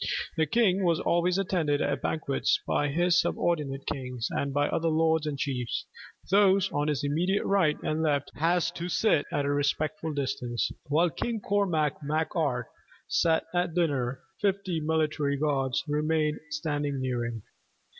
The 0.35 0.47
king 0.47 0.83
was 0.83 0.99
always 0.99 1.37
attended 1.37 1.79
at 1.79 2.01
banquets 2.01 2.59
by 2.65 2.87
his 2.87 3.21
subordinate 3.21 3.85
kings, 3.85 4.29
and 4.31 4.51
by 4.51 4.67
other 4.67 4.87
lords 4.89 5.27
and 5.27 5.37
chiefs. 5.37 5.85
Those 6.31 6.71
on 6.71 6.87
his 6.87 7.03
immediate 7.03 7.45
right 7.45 7.77
and 7.83 8.01
left 8.01 8.31
had 8.33 8.61
to 8.73 8.89
sit 8.89 9.27
at 9.31 9.45
a 9.45 9.51
respectful 9.51 10.11
distance. 10.11 10.71
While 10.89 11.11
King 11.11 11.39
Cormac 11.39 12.01
Mac 12.01 12.35
Art 12.35 12.65
sat 13.07 13.43
at 13.53 13.75
dinner, 13.75 14.21
fifty 14.41 14.79
military 14.79 15.37
guards 15.37 15.83
remained 15.87 16.39
standing 16.49 16.99
near 16.99 17.23
him. 17.23 17.43